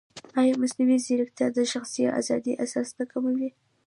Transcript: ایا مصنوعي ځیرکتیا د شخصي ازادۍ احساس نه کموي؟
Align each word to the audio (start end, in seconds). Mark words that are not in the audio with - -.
ایا 0.41 0.53
مصنوعي 0.61 0.97
ځیرکتیا 1.05 1.47
د 1.53 1.57
شخصي 1.73 2.03
ازادۍ 2.19 2.53
احساس 2.61 2.89
نه 2.99 3.05
کموي؟ 3.11 3.49